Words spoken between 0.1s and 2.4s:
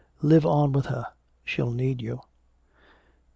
Live on with her. She'll need you."